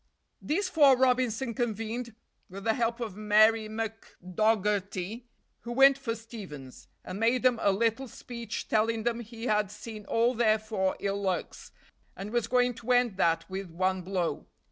These 0.41 0.67
four 0.67 0.97
Robinson 0.97 1.53
convened, 1.53 2.15
with 2.49 2.63
the 2.63 2.73
help 2.73 2.99
of 2.99 3.15
Mary 3.15 3.69
McDogherty, 3.69 5.25
who 5.59 5.71
went 5.73 5.95
for 5.95 6.15
Stevens; 6.15 6.87
and 7.05 7.19
made 7.19 7.43
them 7.43 7.59
a 7.61 7.71
little 7.71 8.07
speech, 8.07 8.67
telling 8.67 9.03
them 9.03 9.19
he 9.19 9.45
had 9.45 9.69
seen 9.69 10.05
all 10.07 10.33
their 10.33 10.57
four 10.57 10.97
ill 11.01 11.21
lucks, 11.21 11.71
and 12.17 12.31
was 12.31 12.47
going 12.47 12.73
to 12.81 12.91
end 12.91 13.17
that 13.17 13.47
with 13.47 13.69
one 13.69 14.01
blow. 14.01 14.47